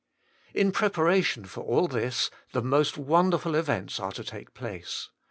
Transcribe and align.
In 0.55 0.71
preparation 0.71 1.45
for 1.45 1.61
all 1.61 1.87
this 1.87 2.31
the 2.53 2.63
most 2.63 2.97
wonderful 2.97 3.53
events 3.53 3.99
are 3.99 4.11
to 4.13 4.23
take 4.23 4.55
place. 4.55 5.11